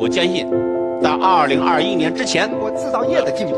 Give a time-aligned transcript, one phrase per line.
[0.00, 0.50] 我坚信，
[1.02, 3.54] 在二零二一年之前，通过制造业的进步，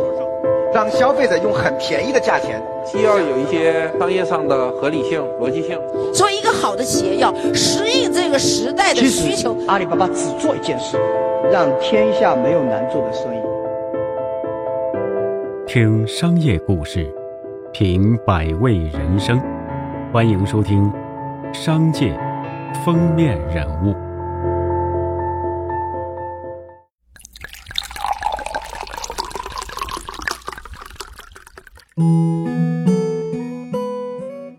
[0.75, 2.61] 让消费者用很便宜的价钱。
[2.85, 5.79] 既要有一些商业上的合理性、逻辑性。
[6.13, 9.57] 作为一个好的企业，要适应这个时代的需求。
[9.69, 10.99] 阿里巴巴只做一件事，
[11.53, 13.39] 让天下没有难做的生意。
[15.65, 17.09] 听商业故事，
[17.71, 19.41] 品百味人生，
[20.13, 20.91] 欢迎收听
[21.55, 22.07] 《商界》。
[22.87, 23.95] 封面人物，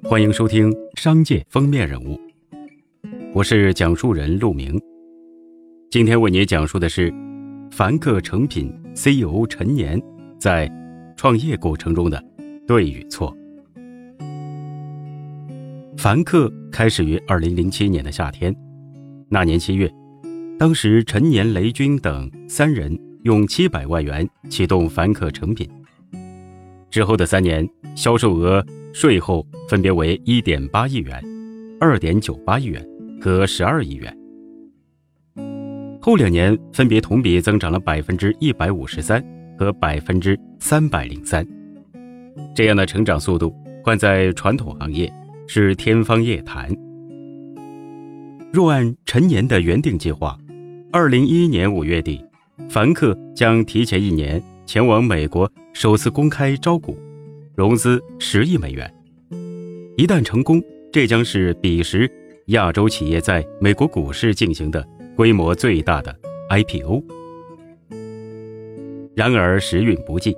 [0.04, 2.16] 欢迎收听《商界封面人物》，
[3.34, 4.80] 我是讲述人陆明。
[5.90, 7.12] 今天为你讲述的是
[7.72, 10.00] 凡客诚品 CEO 陈年
[10.40, 10.72] 在
[11.18, 12.24] 创业过程中的
[12.68, 13.36] 对与错。
[15.98, 18.56] 凡客开始于二零零七年的夏天，
[19.30, 19.92] 那年七月，
[20.60, 25.67] 当时陈年、雷军等三人用七百万元启动凡客诚品。
[26.94, 28.63] 之后的三年，销售额
[28.94, 31.19] 税后分别为一点八亿元、
[31.80, 32.88] 二点九八亿元
[33.19, 34.16] 和十二亿元。
[35.99, 39.25] 后两年分别同比增长了百分之一百五十三
[39.58, 41.44] 和百分之三百零三。
[42.53, 43.52] 这样的成长速度，
[43.83, 45.11] 换在传统行业。
[45.47, 46.69] 是天方夜谭。
[48.52, 50.38] 若按陈年的原定计划，
[50.91, 52.23] 二零一一年五月底，
[52.69, 56.97] 凡客将提前一年前往美国首次公开招股，
[57.56, 58.92] 融资十亿美元。
[59.97, 60.61] 一旦成功，
[60.92, 62.09] 这将是彼时
[62.47, 66.16] 亚洲企业在美国股市进行的规模最大的
[66.50, 67.03] IPO。
[69.16, 70.36] 然而时运不济，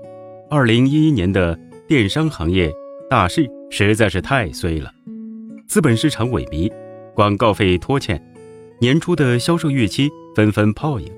[0.50, 2.72] 二零一一年的电商行业
[3.10, 3.50] 大势。
[3.72, 4.94] 实在是太衰了，
[5.68, 6.72] 资本市场萎靡，
[7.14, 8.24] 广告费拖欠，
[8.80, 11.12] 年初的销售预期纷纷泡影。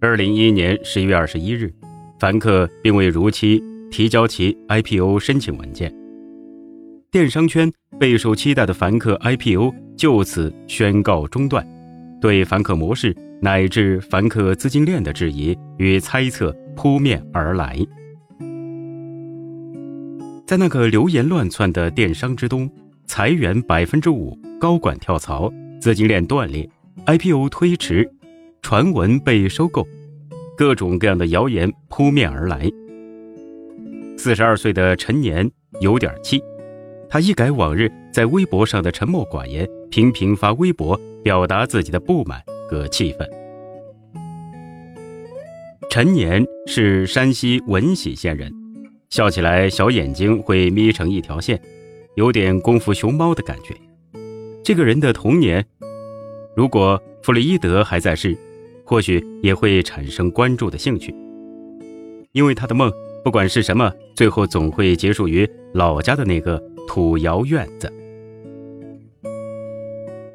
[0.00, 1.72] 二零一一年十一月二十一日，
[2.18, 5.94] 凡客并未如期提交其 IPO 申请文件，
[7.10, 11.66] 电商圈备受期待的凡客 IPO 就此宣告中断，
[12.18, 17.78] 对凡客模式乃至凡客资金链的质疑与猜测扑面而来。
[20.46, 22.70] 在那个流言乱窜的电商之冬，
[23.04, 26.66] 裁员百分之五，高管跳槽，资金链断裂
[27.04, 28.10] ，IPO 推迟，
[28.62, 29.86] 传闻被收购，
[30.56, 32.70] 各种各样的谣言扑面而来。
[34.16, 35.48] 四十二岁的陈年
[35.80, 36.42] 有点气，
[37.08, 43.28] 他一改往日在微博上的沉默寡言，频频发微博表达自己的不满和气愤。
[45.90, 48.52] 陈年是山西闻喜县人。
[49.10, 51.60] 笑起来，小眼睛会眯成一条线，
[52.16, 53.74] 有点功夫熊猫的感觉。
[54.64, 55.64] 这个人的童年，
[56.56, 58.36] 如果弗洛伊德还在世，
[58.86, 61.14] 或许也会产生关注的兴趣。
[62.32, 62.90] 因为他的梦，
[63.24, 67.92] 不管是什么，最后总会结束于老家的那个土窑院子。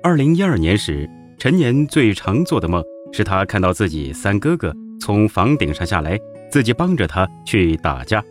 [0.03, 6.19] 二零一二年时，陈年最常做的梦是他看到自己三哥哥从房顶上下来，
[6.51, 8.23] 自己帮着他去打架。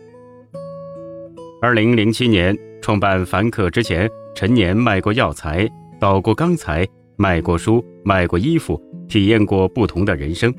[1.61, 5.65] 二零零七年创办凡客之前，陈年卖过药材，
[5.99, 10.51] 倒过钢材，卖过书，卖过衣服，体验过不同的人生。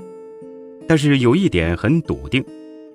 [0.87, 2.45] 但是有一点很笃定，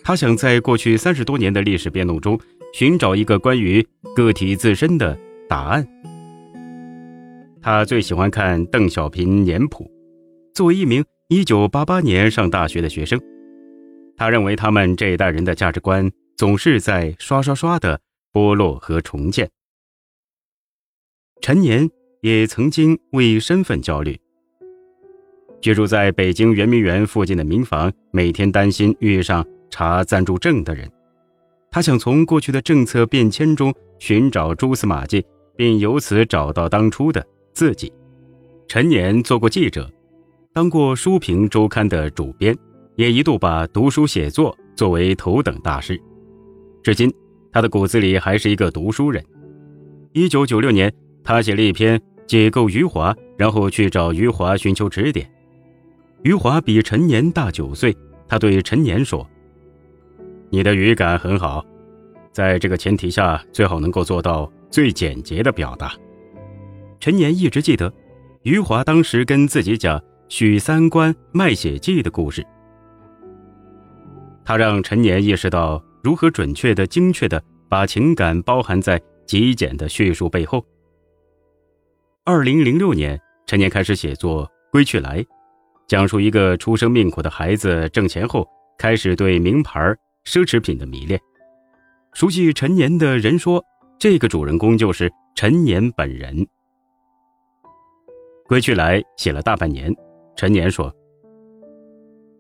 [0.04, 2.40] 他想在过去三十多年的历史变动中，
[2.74, 3.86] 寻找一个关于
[4.16, 5.18] 个体自身的
[5.50, 5.86] 答案。
[7.62, 9.92] 他最喜欢看邓小平年谱。
[10.54, 13.20] 作为一名一九八八年上大学的学生，
[14.16, 16.10] 他认为他们这一代人的价值观。
[16.38, 18.00] 总是在刷刷刷的
[18.32, 19.50] 剥落和重建。
[21.42, 21.90] 陈年
[22.22, 24.20] 也曾经为身份焦虑，
[25.62, 30.90] 居住在北京圆明园附近的民房，每天担心遇上查暂住证的人。
[31.70, 35.26] 他想从过去的政策变迁中寻找蛛丝马迹，
[35.56, 37.92] 并由此找到当初的自己。
[38.68, 39.92] 陈年做过记者，
[40.54, 42.56] 当过书评周刊的主编，
[42.96, 46.00] 也一度把读书写作作为头等大事。
[46.84, 47.12] 至今，
[47.52, 49.24] 他的骨子里还是一个读书人。
[50.14, 50.92] 一九九六年，
[51.24, 55.30] 他写了一篇解构余华，然后去找余华寻求指点。
[56.28, 57.96] 余华比陈年大九岁，
[58.28, 59.26] 他对陈年说
[60.52, 61.66] ：“你的语感很好，
[62.34, 65.94] 在这个前提下，最好能够做到最简洁的表达。”
[67.00, 67.94] 陈年一直记得
[68.44, 72.46] 余华当时跟自己讲许三观卖血记的故事，
[74.44, 75.82] 他让陈年意识到。
[76.04, 80.64] 如何准确的、精确的把情感包含在极简的叙述背后？
[82.24, 85.22] 二零零六年，陈年开始写作《归去来》，
[85.88, 88.46] 讲述一个出生命苦的孩子挣钱后
[88.78, 89.80] 开始对名牌
[90.26, 91.20] 奢侈品的迷恋。
[92.14, 93.64] 熟悉陈年的人说，
[93.98, 96.46] 这个主人公就是陈年本人。
[98.48, 99.94] 归去来写了大半年，
[100.36, 100.94] 陈年说：“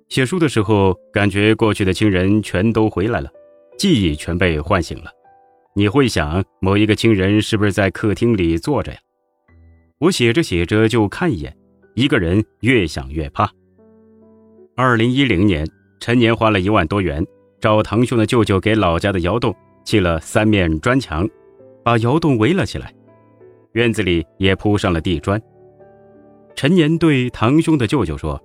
[0.09, 3.29] 写书的时候，感觉过去的亲人全都回来了，
[3.77, 5.11] 记忆全被唤醒了。
[5.73, 8.99] 你会想，某一个亲人是不是在客厅里坐着呀？
[9.99, 11.56] 我写着写着就看一眼，
[11.97, 13.51] 一个人越想越怕。
[14.75, 15.67] 二零一零年，
[15.99, 17.25] 陈年花了一万多元，
[17.59, 19.53] 找堂兄的舅舅给老家的窑洞
[19.83, 21.27] 砌了三面砖墙，
[21.83, 22.93] 把窑洞围了起来，
[23.71, 25.41] 院子里也铺上了地砖。”
[26.55, 28.39] 陈年对堂兄的舅舅说：“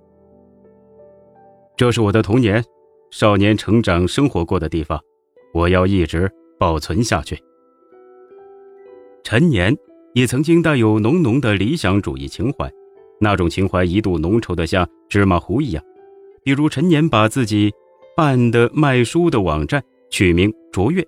[1.77, 2.63] 这是我的童年，
[3.11, 4.99] 少年成长生活过的地方，
[5.53, 6.27] 我要一直
[6.57, 7.37] 保存下去。”
[9.23, 9.77] 陈年
[10.15, 12.67] 也曾经带有浓浓的理想主义情怀，
[13.23, 15.83] 那种情怀一度浓稠的像芝麻糊一样。
[16.43, 17.71] 比如，陈年把自己
[18.15, 19.81] 办的卖书的网站
[20.11, 21.03] 取名“卓越”，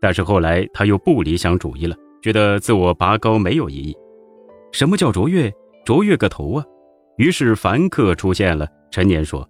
[0.00, 3.94] 但是后来他又不理想主义了，觉得自我拔高没有意义。
[4.72, 5.52] 什么叫卓越？
[5.84, 6.64] 卓越个头啊！
[7.16, 8.66] 于是凡客出现了。
[8.90, 9.46] 陈年说：“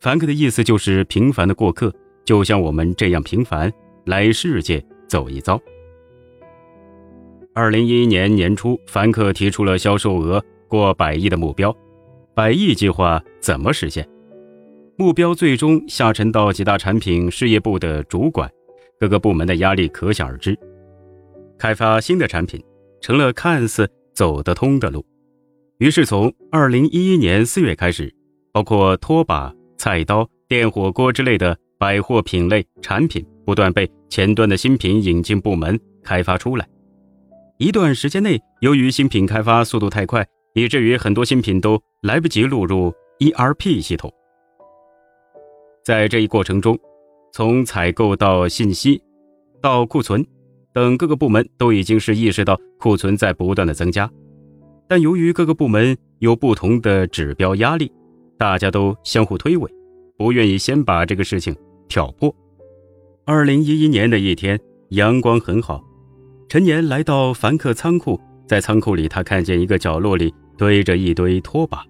[0.00, 1.92] 凡客的意思就是平凡的过客，
[2.24, 3.72] 就像我们这样平凡，
[4.04, 5.60] 来世界走一遭。”
[7.56, 11.74] 二零一一年年初，凡客提出了销售额过百亿的目标。
[12.34, 14.06] 百亿计划怎么实现？
[14.98, 18.46] 目标最终下沉到几大产品事业部的主管，
[19.00, 20.54] 各个部门的压力可想而知。
[21.56, 22.62] 开发新的产品
[23.00, 23.88] 成了看似。
[24.14, 25.04] 走得通的路，
[25.76, 28.10] 于是从二零一一年四月开始，
[28.50, 36.66] 包括拖把、菜刀、电火锅之类的百货品类产品，不断被前端的新品引进部门开发出来。
[37.58, 44.12] 一段时间内，由于新品开发速度太快，以至于很多新品都来不及录入 ERP 系统。
[45.82, 46.78] 在这一过程中，
[47.32, 49.02] 从采购到信息，
[49.62, 50.24] 到库存。
[50.74, 54.10] 等各个部门都已经是意识到库存在不断的增加，
[54.86, 57.90] 但由于各个部门有不同的指标压力，
[58.36, 59.66] 大家都相互推诿，
[60.18, 61.56] 不愿意先把这个事情
[61.88, 62.30] 挑破。
[63.24, 64.60] 二零一一年的一天，
[64.90, 65.82] 阳光很好，
[66.48, 71.84] 陈年来到凡客仓库，在仓库里，他看见一个角落里堆着一堆拖把，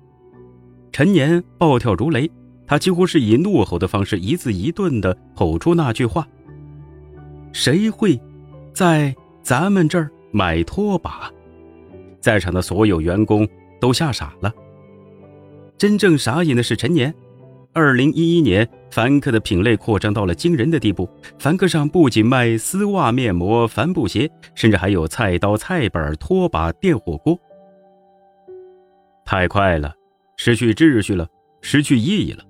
[0.90, 2.30] 陈年暴跳如雷，
[2.66, 6.26] 他几乎是以怒吼的方式一字一顿地吼出那句话
[7.52, 8.18] ：“谁会？”
[8.72, 11.30] 在咱们这儿买拖把，
[12.20, 13.46] 在场的所有员工
[13.80, 14.52] 都吓傻了。
[15.78, 17.14] 真正傻眼的是陈年。
[17.76, 21.06] 二零一一年，凡客的品类扩张到了惊人的地步。
[21.38, 27.38] 凡客上不仅卖丝袜、面膜、帆布鞋，甚至还有菜刀、菜板、拖把、电火锅。
[29.26, 29.92] 太快了，
[30.38, 31.28] 失去秩序了，
[31.60, 32.42] 失去意义了。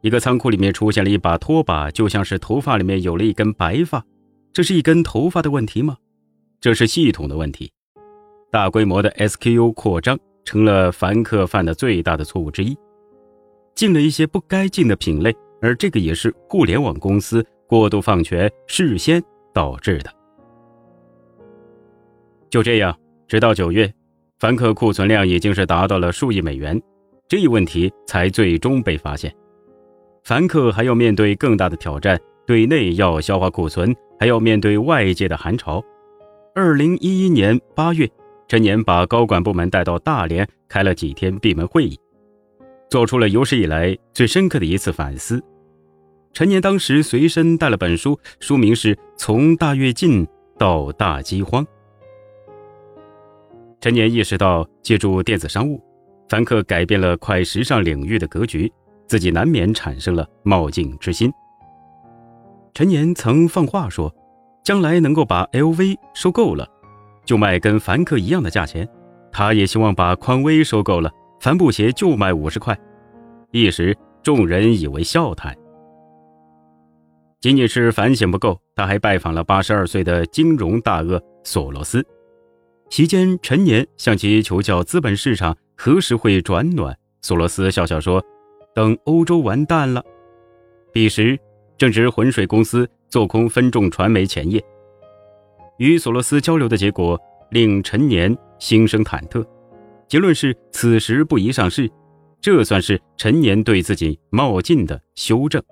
[0.00, 4.00] 一个仓库里面出现了一把拖把，就像是头发里面有了一根白发。
[4.52, 5.96] 这是一根头发的问题吗？
[6.60, 7.72] 这是系统的问题。
[8.48, 12.78] 大规模的 SKU 扩张成了凡客犯的最大的错误之一，
[13.74, 19.22] 进了一些不该进的品类，而这个也是互联网公司过度放权事先
[19.52, 20.10] 导致的。
[22.48, 22.96] 就这样，
[23.28, 23.92] 直到九月，
[24.38, 26.80] 凡客库存量已经是达到了数亿美元，
[27.28, 29.34] 这一问题才最终被发现。
[30.24, 33.94] 凡客还要面对更大的挑战，对内要消化库存。
[34.20, 35.82] 还要面对外界的寒潮。
[36.54, 38.06] 二零一一年八月，
[38.46, 41.98] 陈年把高管部门带到大连，开了几天闭门会议，
[42.90, 45.40] 做出了有史以来最深刻的一次反思。
[46.32, 50.26] 陈年当时随身带了本书，书名是《从大跃进
[50.58, 51.64] 到大饥荒》。
[53.80, 55.80] 陈年意识到，借助电子商务，
[56.28, 58.70] 凡客改变了快时尚领域的格局，
[59.06, 61.32] 自己难免产生了冒进之心。
[62.74, 64.12] 陈年曾放话说，
[64.64, 66.68] 将来能够把 LV 收购了，
[67.24, 68.88] 就卖跟凡客一样的价钱。
[69.32, 72.78] 他也希望把匡威收购了，帆布鞋就卖五十块。
[73.50, 75.56] 一时众人以为笑谈。
[77.40, 82.06] 仅仅是反省不够，他还拜访了八十二岁的金融大鳄索罗斯。
[82.90, 86.96] 席间，陈年向其求教资本市场何时会转暖。
[87.22, 88.22] 索罗斯笑笑说
[88.74, 90.04] ：“等欧洲完蛋了。”
[90.92, 91.36] 彼时。
[91.78, 94.62] 正值浑水公司做空分众传媒前夜，
[95.78, 97.18] 与索罗斯交流的结果
[97.52, 99.42] 令陈年心生忐忑。
[100.10, 101.88] 结论是此时不宜上市，
[102.40, 105.62] 这算是陈年对自己冒进的修正。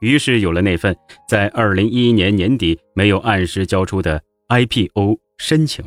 [0.00, 0.94] 于是有了那份
[1.28, 5.84] 在二零一一年年底没有按时交出的 IPO 申请。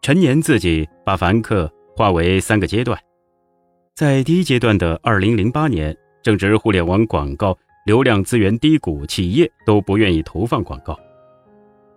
[0.00, 2.96] 陈年自己把凡客划为三个阶段，
[3.96, 10.96] 在第一阶段的二零零八年，正值互联网广告流量资源低谷，企业都不愿意投放广告。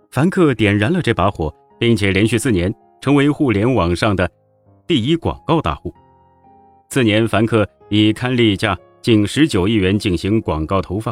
[0.09, 2.71] 凡客点燃了这把火，并且连续四年
[3.01, 4.29] 成为互联网上的
[4.85, 5.91] 第一广告大户。
[6.89, 11.11] 次年，凡客以刊例价近十九亿元进行广告投放，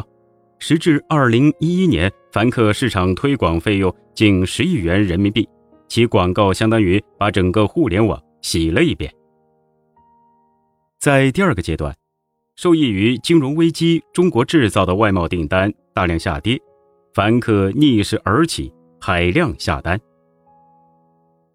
[0.60, 5.48] 时至二零一一年，凡客市场推广费用近十亿元人民币，
[5.88, 9.12] 其广告相当于把整个互联网洗了一遍。
[11.00, 11.92] 在第二个阶段，
[12.54, 16.56] 受益于金融危机，中国制造的外贸订单大量下跌，
[17.12, 18.72] 凡客逆势而起。
[19.02, 19.98] 海量下单。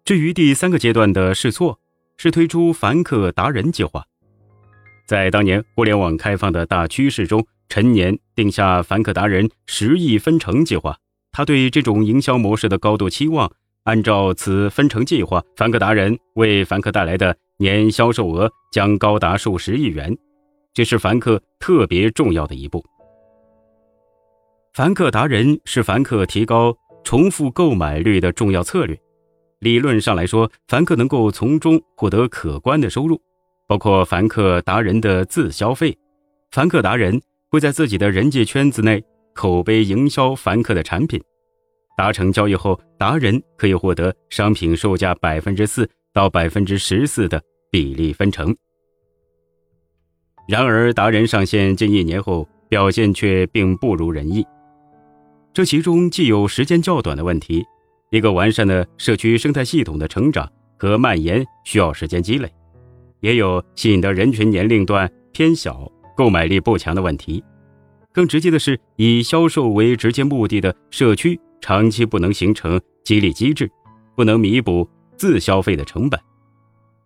[0.06, 1.80] 至于第三个阶段的试错，
[2.16, 4.04] 是推出凡客达人计划。
[5.04, 10.96] 在当年互联网开放的大趋势中，陈年定下凡客达人十亿分成计划。
[11.32, 13.50] 他对这种营销模式的高度期望，
[13.82, 20.16] 按照此分成计划，凡客达人为凡客带来的年销售额将高达数十亿元，
[20.72, 22.80] 这是凡客特别重要的一步。
[24.72, 26.72] 凡客达人是凡客提高。
[27.02, 29.00] 重复购买率的重要策略，
[29.60, 33.20] 理论上来说，凡客能够从中获得可观的收入，
[33.66, 35.96] 包括凡客达人的自消费。
[36.50, 37.20] 凡客达人
[37.50, 39.02] 会在自己的人际圈子内
[39.34, 41.20] 口碑营销凡客的产品，
[41.96, 48.54] 达成交易后，达人可以获得商品售价百分之四到百分之十四的比例分成。
[50.48, 54.46] 然而，达人上线近一年后，表现却并不如人意。
[55.52, 57.64] 这其中既有时间较短的问题，
[58.10, 62.52] 一个完善的社区生态系统的成长和蔓延需要时间积累，
[63.20, 67.42] 也有吸引的人群年龄段偏小、购买力不强的问题。
[68.12, 73.70] 更直接的是，以销售为直接目的的社区长期不能形成激励机制，
[74.14, 76.18] 不能弥补自消费的成本，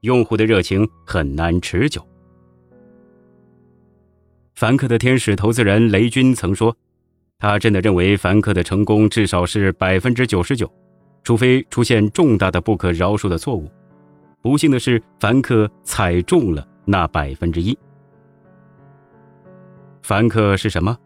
[0.03, 2.07] 用户的热情很难持久。
[4.55, 6.77] 凡客的天使投资人雷军曾说。
[7.43, 10.71] 他真的认为凡客的成功至少是百分之九十九，
[11.23, 13.71] 除非出现重大的不可饶恕的错误。
[14.43, 17.77] 不幸的是，凡客踩中了那百分之一。
[20.03, 20.97] 凡客是什么？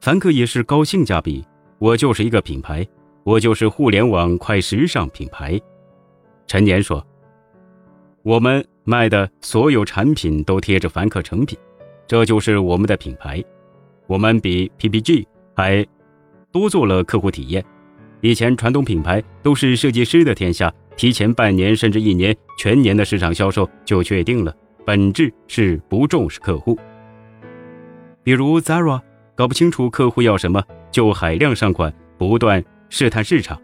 [0.00, 1.44] 凡客也是高性价比。
[1.78, 2.86] 我就是一个品牌，
[3.24, 5.60] 我就是互联网快时尚品牌。
[6.46, 7.04] 陈年说
[8.22, 11.58] ：“我们卖的所有产品都贴着凡客成品，
[12.06, 13.42] 这就是我们的品牌。
[14.06, 15.86] 我们比 PPG。”还
[16.50, 17.62] 多做了客户体验。
[18.22, 26.78] 以前传统品牌都是设计师的天下，提前半年甚至一年全年的市场销售就确定了，本质是不重视客户。
[28.22, 29.00] 比如 Zara，
[29.34, 33.60] 搞不清楚客户要什么，就海量上款，不断试探市场。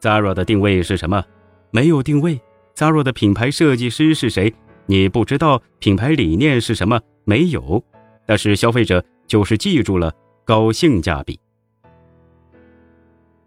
[0.00, 1.24] Zara 的定位是什么？
[1.70, 2.38] 没有定位。
[2.76, 4.52] Zara 的品牌设计师是谁？
[4.86, 5.62] 你不知道。
[5.78, 7.00] 品牌理念是什么？
[7.24, 7.82] 没有。
[8.26, 10.12] 但是消费者就是记住了。
[10.44, 11.38] 高性价比，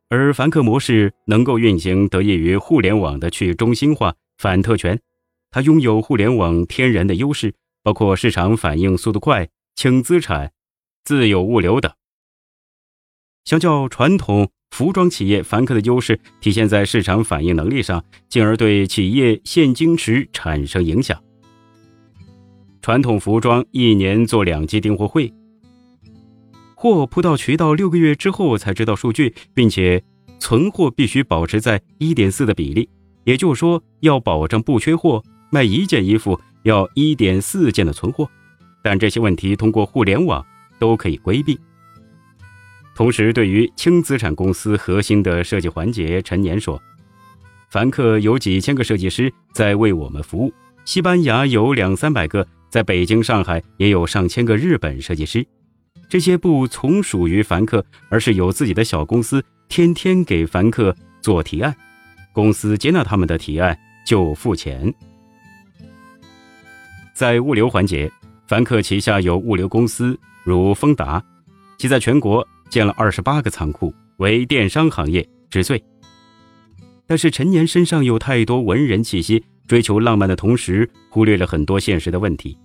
[0.10, 5.00] 而凡客模式能够运行，得益于互联网的去中心化、反特权。
[5.50, 10.52] 它拥有互联网天然的优势，包括市场反应速度快、轻资产、
[11.04, 11.92] 自有物流等。
[13.46, 21.20] 相较传统服装企业，凡客的优势体现在市场反应能力上，进而对企业现金池产生影响。
[22.82, 25.34] 传统服装一年做两季订货会。
[26.86, 30.04] 货铺到渠道六个月之后才知道数据，并且
[30.38, 32.88] 存货必须保持在一点四的比例，
[33.24, 38.30] 也就是说要保证不缺货，卖一件衣服要一点四件的存货。
[38.84, 40.46] 但这些问题通过互联网
[40.78, 41.60] 都可以规避。
[42.94, 46.80] 同时，对于轻资产公司核心的设计环节，陈年说
[47.72, 50.54] ：“凡客有几千个设计师在为我们服务，
[50.86, 55.44] 西班牙有两三百个，在北京、上海也有上千个日本设计师。”
[56.08, 61.76] 这些不从属于凡客，而是有自己的小公司，天天给凡客做提案，
[62.32, 64.94] 公司接纳他们的提案就付钱。
[67.14, 68.12] 在物流环节，
[68.48, 71.24] 凡客旗下有物流公司如丰达，
[71.78, 75.84] 其在全国建了二十八个仓库，为电商行业之最。
[77.08, 82.58] 但是陈年身上有太多文人气息，追求浪漫的同时，忽略了很多现实的问题，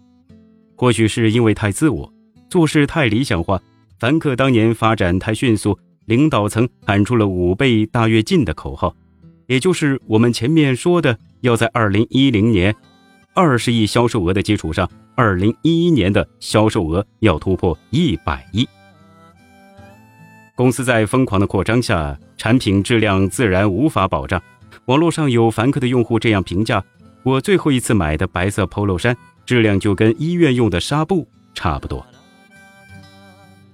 [0.76, 2.12] 或许是因为太自我。
[2.50, 3.62] 做事太理想化，
[4.00, 8.92] 凡客当年发展太迅速，领导层喊出了“五倍大跃进”的口号，
[9.46, 12.74] 也就是我们前面说的，要在二零一零年
[13.34, 18.68] 二十亿销售额的基础上，二零一一年的销售额要突破一百亿。
[20.56, 24.42] 公司在疯狂的扩张下，产品质量自然无法保障。
[24.86, 26.84] 网络上有凡客的用户这样评价
[27.22, 29.16] ：“我最后一次买的白色 Polo 衫，
[29.46, 32.04] 质量就跟医院用的纱布差不多。”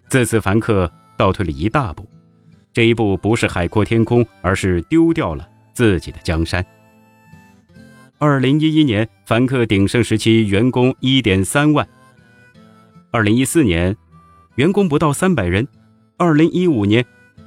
[0.08, 2.08] 自此，凡客倒退了一大步，
[2.72, 6.64] 这一步不是海阔天空，而是丢掉了自己的江山。
[8.18, 11.86] 二零一一年，凡客鼎盛时期，员工一点三万。
[13.10, 13.96] 二零一四年，
[14.54, 15.66] 员工不到三百人。
[16.16, 17.04] 二零一五年。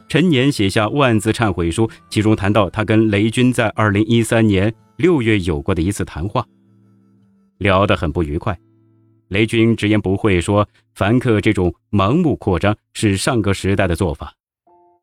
[0.08, 6.44] 陈年写下万字忏悔书，其中谈到他跟雷军在二零一三年六月有过的一次谈话，
[7.60, 8.58] 聊得很不愉快。
[9.30, 14.34] 雷军直言不讳说：“凡客这种盲目扩张是上个时代的做法，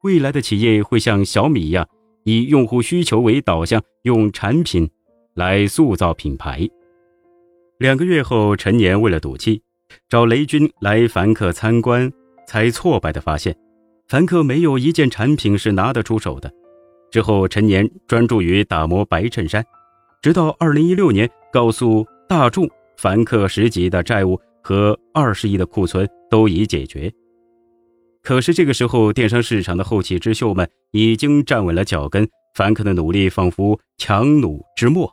[0.02, 1.88] 未来的企业会像小米一样，
[2.24, 4.88] 以用户需求为导向，用产品
[5.34, 6.68] 来塑造品牌。”
[7.78, 9.62] 两个月后，陈年为了赌气，
[10.08, 12.12] 找雷军来凡客参观，
[12.46, 13.56] 才挫败的发现。
[14.08, 16.52] 凡客没有一件产品是拿得出手的。
[17.10, 19.64] 之后，陈年专注于打磨白衬衫，
[20.20, 27.12] 直到二零一六年，告诉大众，凡客十几的债务和二十亿的库存都已解决。
[28.22, 35.10] 可是这个时候，电商市场的后起之秀们已经站稳了脚跟，凡客的努力仿佛强弩之末，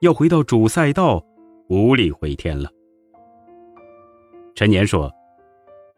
[0.00, 1.22] 要回到主赛道，
[1.68, 2.70] 无力回天了。
[4.54, 5.10] 陈年说。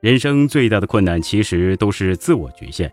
[0.00, 2.92] 人生最大的困难其实都是自我局限，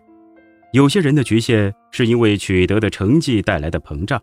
[0.72, 4.18] 有些人的局限是因为取得的成绩带来的膨胀，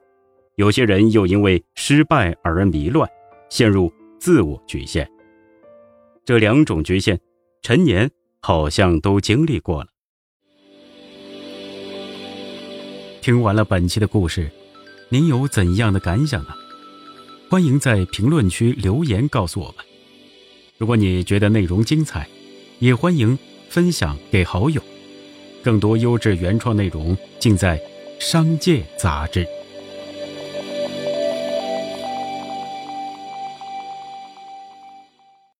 [0.55, 3.08] 有些人又因为失败而迷乱，
[3.50, 5.10] 陷入自我局限。
[6.25, 7.20] 这两种局限，
[7.62, 8.10] 陈年
[8.41, 9.88] 好像都经历过了。
[13.22, 14.50] 听完了本期的故事，
[15.10, 16.50] 您有怎样的感想呢？
[17.50, 19.86] 欢迎在评论区留言告诉我们。
[20.77, 22.27] 如果你觉得内容精彩，
[22.77, 23.38] 也欢迎
[23.70, 24.82] 分享给好友，
[25.63, 27.77] 更多优质原创内容尽在
[28.20, 29.46] 《商界》杂志。